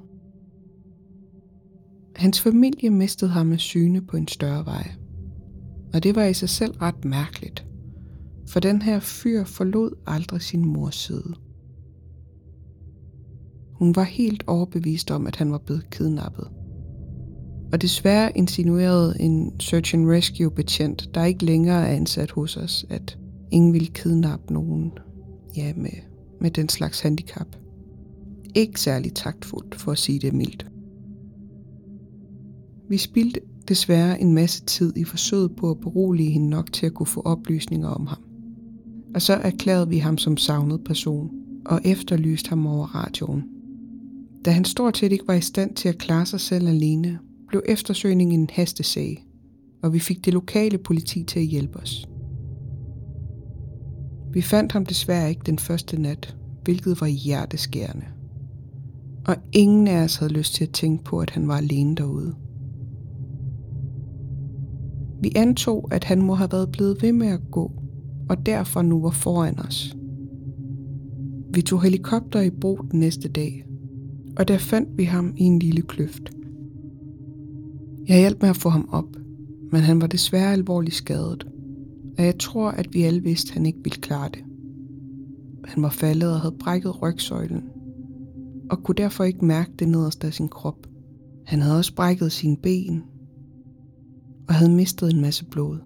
[2.15, 4.91] Hans familie mistede ham med syne på en større vej.
[5.93, 7.65] Og det var i sig selv ret mærkeligt,
[8.47, 11.33] for den her fyr forlod aldrig sin mors side.
[13.71, 16.47] Hun var helt overbevist om, at han var blevet kidnappet.
[17.75, 22.85] Og desværre insinuerede en search and rescue betjent, der ikke længere er ansat hos os,
[22.89, 23.17] at
[23.51, 24.91] ingen ville kidnappe nogen
[25.57, 25.89] ja, med,
[26.41, 27.47] med den slags handicap.
[28.53, 30.67] Ikke særlig taktfuldt, for at sige det mildt.
[32.89, 36.93] Vi spildte desværre en masse tid i forsøget på at berolige hende nok til at
[36.93, 38.23] kunne få oplysninger om ham.
[39.15, 41.31] Og så erklærede vi ham som savnet person
[41.65, 43.43] og efterlyste ham over radioen.
[44.45, 47.19] Da han stort set ikke var i stand til at klare sig selv alene,
[47.55, 49.25] blev eftersøgningen en hastesag,
[49.83, 52.09] og vi fik det lokale politi til at hjælpe os.
[54.31, 58.05] Vi fandt ham desværre ikke den første nat, hvilket var hjerteskærende.
[59.27, 62.35] Og ingen af os havde lyst til at tænke på, at han var alene derude.
[65.21, 67.71] Vi antog, at han må have været blevet ved med at gå,
[68.29, 69.97] og derfor nu var foran os.
[71.53, 73.65] Vi tog helikopter i brug den næste dag,
[74.37, 76.35] og der fandt vi ham i en lille kløft.
[78.07, 79.15] Jeg hjalp med at få ham op,
[79.71, 81.47] men han var desværre alvorligt skadet,
[82.17, 84.43] og jeg tror, at vi alle vidste, at han ikke ville klare det.
[85.65, 87.63] Han var faldet og havde brækket rygsøjlen,
[88.69, 90.87] og kunne derfor ikke mærke det nederste af sin krop.
[91.45, 93.03] Han havde også brækket sine ben,
[94.47, 95.77] og havde mistet en masse blod.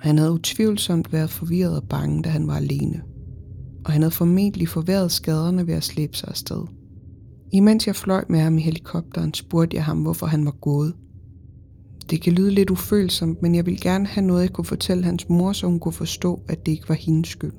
[0.00, 3.02] Han havde utvivlsomt været forvirret og bange, da han var alene,
[3.84, 6.62] og han havde formentlig forværret skaderne ved at slæbe sig afsted.
[7.52, 10.94] Imens jeg fløj med ham i helikopteren, spurgte jeg ham, hvorfor han var gået.
[12.10, 15.28] Det kan lyde lidt ufølsomt, men jeg ville gerne have noget, jeg kunne fortælle hans
[15.28, 17.52] mor, så hun kunne forstå, at det ikke var hendes skyld.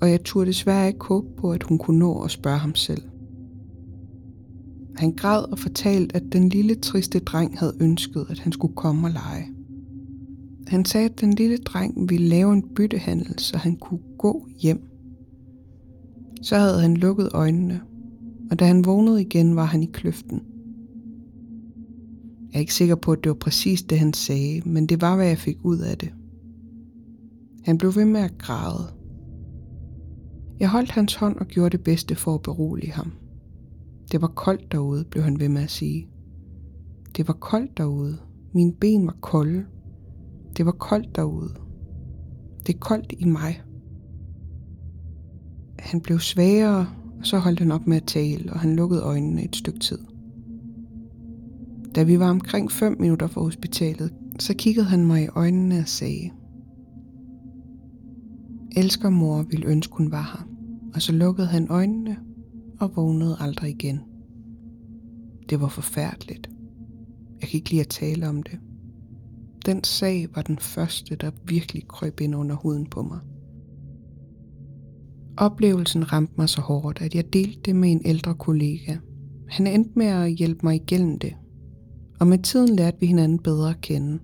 [0.00, 3.02] Og jeg turde desværre ikke håbe på, at hun kunne nå at spørge ham selv.
[4.96, 9.06] Han græd og fortalte, at den lille triste dreng havde ønsket, at han skulle komme
[9.06, 9.46] og lege.
[10.66, 14.80] Han sagde, at den lille dreng ville lave en byttehandel, så han kunne gå hjem.
[16.42, 17.80] Så havde han lukket øjnene,
[18.50, 20.42] og da han vågnede igen, var han i kløften.
[22.54, 25.16] Jeg er ikke sikker på, at det var præcis det, han sagde, men det var,
[25.16, 26.12] hvad jeg fik ud af det.
[27.64, 28.86] Han blev ved med at græde.
[30.60, 33.12] Jeg holdt hans hånd og gjorde det bedste for at berolige ham.
[34.12, 36.08] Det var koldt derude, blev han ved med at sige.
[37.16, 38.18] Det var koldt derude.
[38.52, 39.64] Mine ben var kolde.
[40.56, 41.54] Det var koldt derude.
[42.66, 43.62] Det er koldt i mig.
[45.78, 46.86] Han blev svagere,
[47.18, 49.98] og så holdt han op med at tale, og han lukkede øjnene et stykke tid.
[51.94, 55.88] Da vi var omkring 5 minutter fra hospitalet, så kiggede han mig i øjnene og
[55.88, 56.30] sagde,
[58.76, 60.48] Elsker mor vil ønske hun var her.
[60.94, 62.16] Og så lukkede han øjnene
[62.80, 64.00] og vågnede aldrig igen.
[65.48, 66.50] Det var forfærdeligt.
[67.40, 68.58] Jeg kan ikke lide at tale om det.
[69.66, 73.18] Den sag var den første, der virkelig krøb ind under huden på mig.
[75.36, 78.96] Oplevelsen ramte mig så hårdt, at jeg delte det med en ældre kollega.
[79.48, 81.32] Han endte med at hjælpe mig igennem det,
[82.20, 84.18] og med tiden lærte vi hinanden bedre at kende.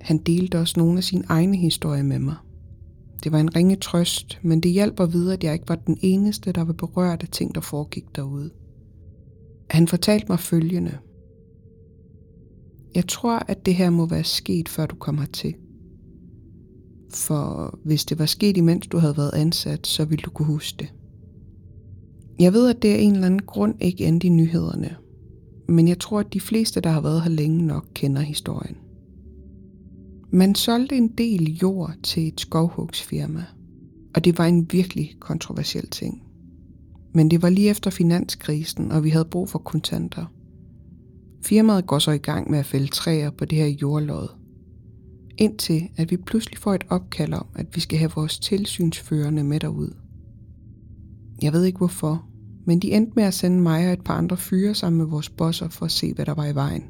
[0.00, 2.36] Han delte også nogle af sine egne historier med mig.
[3.24, 5.98] Det var en ringe trøst, men det hjalp at vide, at jeg ikke var den
[6.00, 8.50] eneste, der var berørt af ting, der foregik derude.
[9.70, 10.98] Han fortalte mig følgende.
[12.94, 15.54] Jeg tror, at det her må være sket, før du kom hertil.
[17.14, 20.76] For hvis det var sket, imens du havde været ansat, så ville du kunne huske
[20.78, 20.92] det.
[22.38, 24.96] Jeg ved, at det er en eller anden grund ikke endte i nyhederne,
[25.68, 28.76] men jeg tror, at de fleste, der har været her længe nok, kender historien.
[30.30, 33.44] Man solgte en del jord til et skovhugsfirma,
[34.14, 36.22] og det var en virkelig kontroversiel ting.
[37.14, 40.26] Men det var lige efter finanskrisen, og vi havde brug for kontanter.
[41.44, 44.28] Firmaet går så i gang med at fælde træer på det her jordlod.
[45.38, 49.60] Indtil at vi pludselig får et opkald om, at vi skal have vores tilsynsførende med
[49.60, 49.94] derud.
[51.42, 52.26] Jeg ved ikke hvorfor,
[52.64, 55.30] men de endte med at sende mig og et par andre fyre sammen med vores
[55.30, 56.82] bosser for at se, hvad der var i vejen.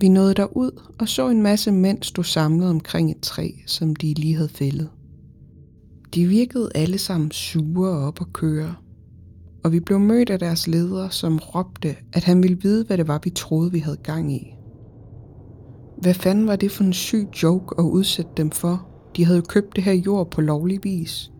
[0.00, 4.14] Vi nåede derud og så en masse mænd stå samlet omkring et træ, som de
[4.14, 4.88] lige havde fældet.
[6.14, 8.74] De virkede alle sammen sure op og køre,
[9.64, 13.08] og vi blev mødt af deres leder, som råbte, at han ville vide, hvad det
[13.08, 14.54] var, vi troede, vi havde gang i.
[15.98, 18.88] Hvad fanden var det for en syg joke at udsætte dem for?
[19.16, 21.32] De havde jo købt det her jord på lovlig vis.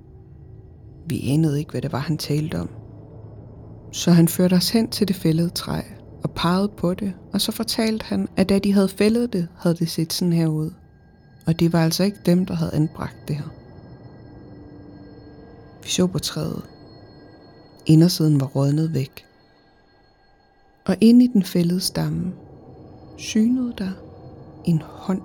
[1.09, 2.69] Vi anede ikke, hvad det var, han talte om.
[3.93, 5.81] Så han førte os hen til det fældede træ
[6.23, 9.77] og pegede på det, og så fortalte han, at da de havde fældet det, havde
[9.77, 10.71] det set sådan her ud.
[11.47, 13.49] Og det var altså ikke dem, der havde anbragt det her.
[15.83, 16.63] Vi så på træet.
[17.87, 19.25] Indersiden var rådnet væk.
[20.87, 22.33] Og inde i den fældede stamme
[23.17, 23.91] synede der
[24.65, 25.23] en hånd.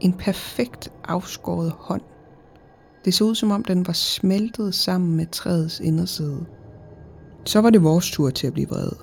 [0.00, 2.02] En perfekt afskåret hånd.
[3.04, 6.46] Det så ud som om den var smeltet sammen med træets inderside.
[7.44, 8.96] Så var det vores tur til at blive vrede.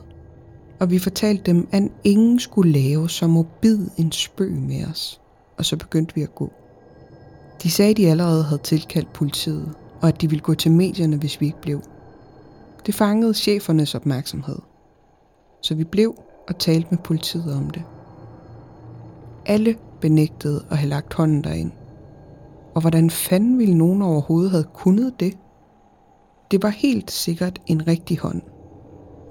[0.79, 5.21] Og vi fortalte dem, at ingen skulle lave så morbid en spøg med os.
[5.57, 6.51] Og så begyndte vi at gå.
[7.63, 11.17] De sagde, at de allerede havde tilkaldt politiet, og at de ville gå til medierne,
[11.17, 11.81] hvis vi ikke blev.
[12.85, 14.59] Det fangede chefernes opmærksomhed.
[15.61, 16.15] Så vi blev
[16.47, 17.83] og talte med politiet om det.
[19.45, 21.71] Alle benægtede at have lagt hånden derind.
[22.75, 25.33] Og hvordan fanden ville nogen overhovedet have kunnet det?
[26.51, 28.41] Det var helt sikkert en rigtig hånd.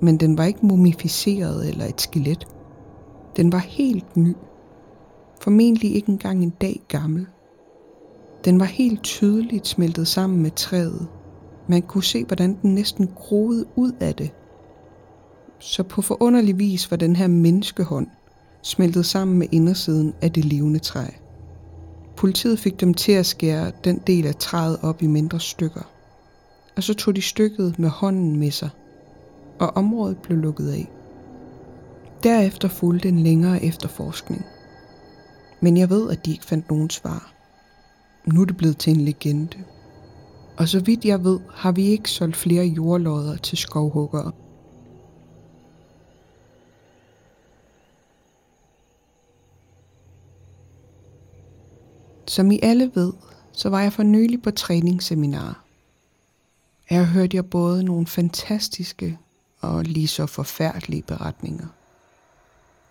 [0.02, 2.46] Men den var ikke mumificeret eller et skelet.
[3.36, 4.34] Den var helt ny.
[5.40, 7.26] Formentlig ikke engang en dag gammel.
[8.44, 11.08] Den var helt tydeligt smeltet sammen med træet.
[11.68, 14.30] Man kunne se, hvordan den næsten groede ud af det.
[15.58, 18.06] Så på forunderlig vis var den her menneskehånd
[18.62, 21.04] smeltet sammen med indersiden af det levende træ.
[22.16, 25.97] Politiet fik dem til at skære den del af træet op i mindre stykker
[26.78, 28.70] og så tog de stykket med hånden med sig,
[29.58, 30.90] og området blev lukket af.
[32.22, 34.44] Derefter fulgte en længere efterforskning.
[35.60, 37.32] Men jeg ved, at de ikke fandt nogen svar.
[38.26, 39.64] Nu er det blevet til en legende.
[40.56, 44.32] Og så vidt jeg ved, har vi ikke solgt flere jordlodder til skovhuggere.
[52.26, 53.12] Som I alle ved,
[53.52, 55.67] så var jeg for nylig på træningsseminar
[56.90, 59.18] jeg hørte jeg både nogle fantastiske
[59.60, 61.66] og lige så forfærdelige beretninger.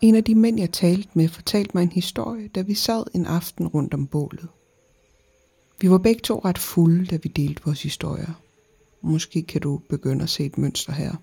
[0.02, 3.26] En af de mænd, jeg talte med, fortalte mig en historie, da vi sad en
[3.26, 4.48] aften rundt om bålet.
[5.82, 8.42] Vi var begge to ret fulde, da vi delte vores historier.
[9.02, 11.16] Måske kan du begynde at se et mønster her.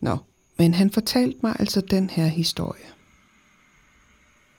[0.00, 0.16] Nå,
[0.58, 2.84] men han fortalte mig altså den her historie.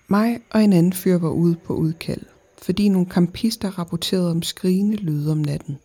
[0.07, 2.21] Mig og en anden fyr var ude på udkald,
[2.61, 5.77] fordi nogle kampister rapporterede om skrigende lyde om natten.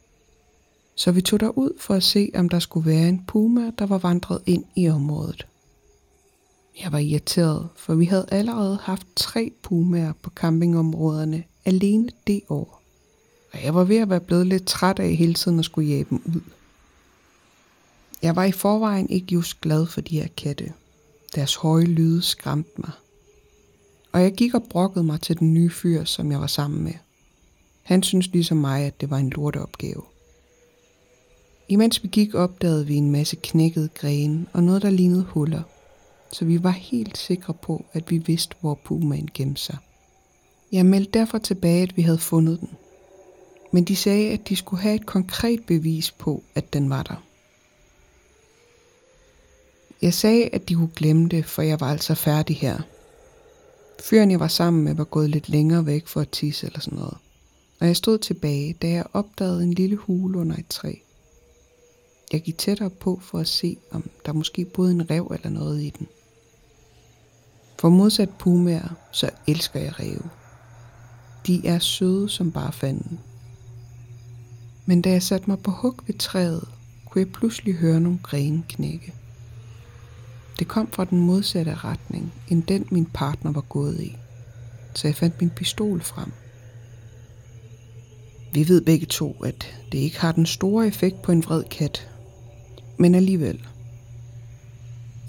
[0.95, 3.99] Så vi tog derud for at se, om der skulle være en puma, der var
[3.99, 5.47] vandret ind i området.
[6.83, 12.83] Jeg var irriteret, for vi havde allerede haft tre pumaer på campingområderne alene det år.
[13.53, 16.07] Og jeg var ved at være blevet lidt træt af hele tiden at skulle jage
[16.11, 16.41] dem ud.
[18.23, 20.73] Jeg var i forvejen ikke just glad for de her katte.
[21.35, 22.91] Deres høje lyde skræmte mig.
[24.13, 26.95] Og jeg gik og brokkede mig til den nye fyr, som jeg var sammen med.
[27.83, 30.03] Han syntes ligesom mig, at det var en lorteopgave.
[31.73, 35.63] Imens vi gik, opdagede vi en masse knækkede grene og noget, der lignede huller.
[36.33, 39.77] Så vi var helt sikre på, at vi vidste, hvor pumaen gemte sig.
[40.73, 42.69] Jeg meldte derfor tilbage, at vi havde fundet den.
[43.73, 47.25] Men de sagde, at de skulle have et konkret bevis på, at den var der.
[50.03, 52.81] Jeg sagde, at de kunne glemme det, for jeg var altså færdig her.
[54.03, 56.99] Fyren, jeg var sammen med, var gået lidt længere væk for at tisse eller sådan
[56.99, 57.17] noget.
[57.81, 60.93] Og jeg stod tilbage, da jeg opdagede en lille hule under et træ.
[62.33, 65.83] Jeg gik tættere på for at se, om der måske boede en rev eller noget
[65.83, 66.09] i den.
[67.79, 70.31] For modsat pumaer, så elsker jeg ræve.
[71.47, 73.21] De er søde som bare fanden.
[74.87, 76.69] Men da jeg satte mig på hug ved træet,
[77.07, 79.15] kunne jeg pludselig høre nogle grene knække.
[80.59, 84.17] Det kom fra den modsatte retning, end den min partner var gået i.
[84.95, 86.33] Så jeg fandt min pistol frem.
[88.53, 92.12] Vi ved begge to, at det ikke har den store effekt på en vred kat.
[92.97, 93.59] Men alligevel.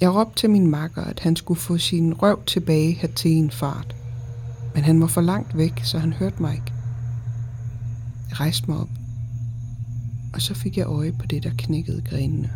[0.02, 3.52] Jeg råbte til min makker, at han skulle få sin røv tilbage her til en
[3.52, 3.96] fart.
[4.74, 6.74] Men han var for langt væk, så han hørte mig ikke.
[8.30, 8.90] Jeg rejste mig op.
[10.34, 12.52] Og så fik jeg øje på det, der knækkede grenene.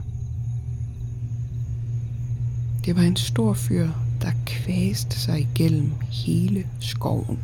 [2.85, 3.89] Det var en stor fyr,
[4.21, 7.39] der kvæste sig igennem hele skoven.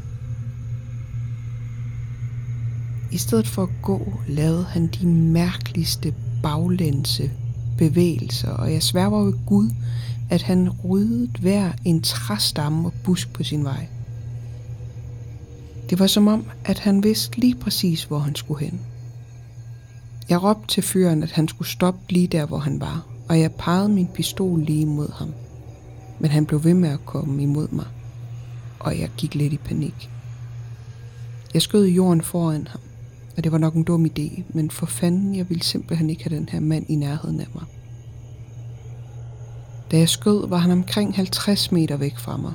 [3.11, 7.31] I stedet for at gå, lavede han de mærkeligste baglænse
[7.77, 9.69] bevægelser, og jeg sværger ved Gud,
[10.29, 13.87] at han ryddede hver en træstamme og busk på sin vej.
[15.89, 18.81] Det var som om, at han vidste lige præcis, hvor han skulle hen.
[20.29, 23.51] Jeg råbte til fyren, at han skulle stoppe lige der, hvor han var, og jeg
[23.51, 25.33] pegede min pistol lige mod ham.
[26.19, 27.85] Men han blev ved med at komme imod mig,
[28.79, 30.09] og jeg gik lidt i panik.
[31.53, 32.81] Jeg skød i jorden foran ham,
[33.37, 36.35] og det var nok en dum idé, men for fanden, jeg ville simpelthen ikke have
[36.35, 37.63] den her mand i nærheden af mig.
[39.91, 42.53] Da jeg skød, var han omkring 50 meter væk fra mig,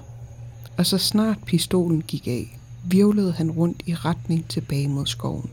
[0.77, 5.51] og så snart pistolen gik af, virvlede han rundt i retning tilbage mod skoven.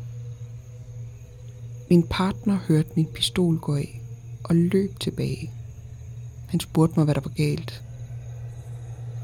[1.90, 4.02] Min partner hørte min pistol gå af
[4.44, 5.52] og løb tilbage.
[6.48, 7.84] Han spurgte mig, hvad der var galt.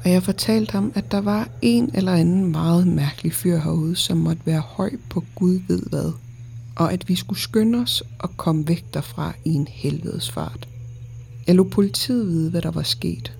[0.04, 4.18] Og jeg fortalte ham, at der var en eller anden meget mærkelig fyr herude, som
[4.18, 6.12] måtte være høj på Gud ved hvad.
[6.76, 10.68] Og at vi skulle skynde os og komme væk derfra i en helvedes fart.
[11.46, 13.32] Jeg lå politiet vide, hvad der var sket.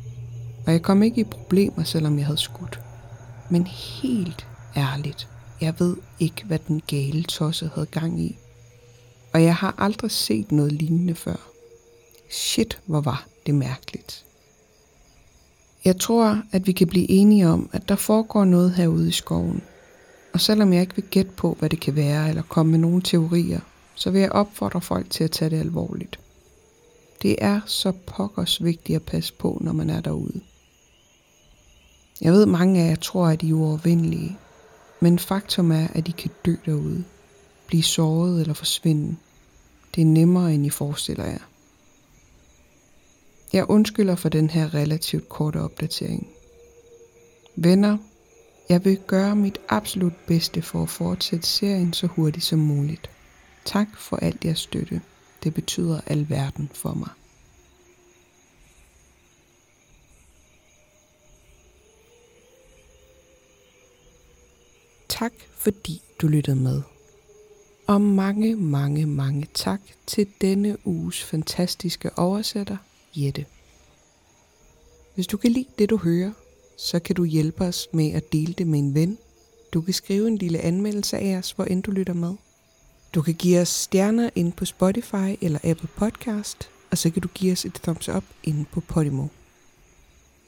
[0.66, 2.80] Og jeg kom ikke i problemer, selvom jeg havde skudt.
[3.50, 4.46] Men helt
[4.76, 5.28] ærligt,
[5.60, 8.36] jeg ved ikke, hvad den gale tosse havde gang i.
[9.32, 11.48] Og jeg har aldrig set noget lignende før.
[12.30, 14.24] Shit, hvor var det mærkeligt.
[15.85, 19.62] Jeg tror, at vi kan blive enige om, at der foregår noget herude i skoven.
[20.33, 23.03] Og selvom jeg ikke vil gætte på, hvad det kan være, eller komme med nogle
[23.03, 23.61] teorier,
[23.95, 26.20] så vil jeg opfordre folk til at tage det alvorligt.
[27.22, 30.41] Det er så pokkers vigtigt at passe på, når man er derude.
[32.20, 34.39] Jeg ved, mange af jer tror, at I er uovervindelige,
[35.01, 37.05] men faktum er, at I kan dø derude,
[37.66, 39.16] blive såret eller forsvinde.
[39.95, 41.51] Det er nemmere, end I forestiller jer.
[43.53, 46.28] Jeg undskylder for den her relativt korte opdatering.
[47.57, 47.98] Venner,
[48.68, 53.11] jeg vil gøre mit absolut bedste for at fortsætte serien så hurtigt som muligt.
[53.64, 55.00] Tak for alt jeres støtte.
[55.44, 57.09] Det betyder alverden for mig.
[65.09, 66.82] Tak fordi du lyttede med.
[67.86, 72.76] Og mange, mange, mange tak til denne uges fantastiske oversætter,
[73.14, 73.46] Jette.
[75.14, 76.32] Hvis du kan lide det, du hører,
[76.76, 79.18] så kan du hjælpe os med at dele det med en ven.
[79.74, 82.34] Du kan skrive en lille anmeldelse af os, hvor end du lytter med.
[83.14, 87.28] Du kan give os stjerner ind på Spotify eller Apple Podcast, og så kan du
[87.28, 89.26] give os et thumbs up inde på Podimo.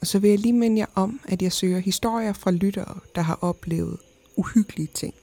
[0.01, 3.21] Og så vil jeg lige minde jer om, at jeg søger historier fra lyttere, der
[3.21, 3.97] har oplevet
[4.35, 5.13] uhyggelige ting,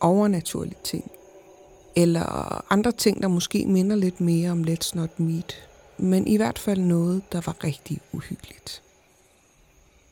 [0.00, 1.10] overnaturlige ting,
[1.96, 5.68] eller andre ting, der måske minder lidt mere om Let's Not Meet,
[5.98, 8.82] men i hvert fald noget, der var rigtig uhyggeligt.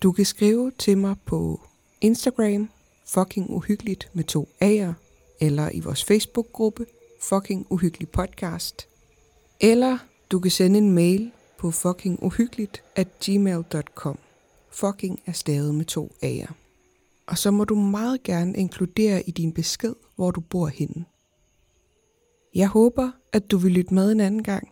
[0.03, 1.61] Du kan skrive til mig på
[2.01, 2.69] Instagram,
[3.07, 4.93] fucking uhyggeligt med to A'er,
[5.41, 6.87] eller i vores Facebook-gruppe,
[7.21, 8.89] fucking uhyggelig podcast,
[9.61, 9.99] eller
[10.31, 14.19] du kan sende en mail på fuckinguhyggeligt at gmail.com.
[14.71, 16.53] Fucking er stavet med to A'er.
[17.27, 21.05] Og så må du meget gerne inkludere i din besked, hvor du bor henne.
[22.55, 24.72] Jeg håber, at du vil lytte med en anden gang,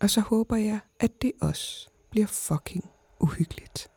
[0.00, 2.84] og så håber jeg, at det også bliver fucking
[3.20, 3.90] uhyggeligt.